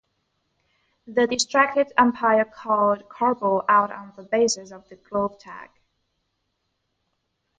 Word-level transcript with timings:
The 1.05 1.27
distracted 1.27 1.93
umpire 1.95 2.43
called 2.43 3.07
Carbo 3.07 3.63
out 3.69 3.91
on 3.91 4.13
the 4.15 4.23
basis 4.23 4.71
of 4.71 4.89
the 4.89 4.95
glove 4.95 5.37
tag. 5.37 5.69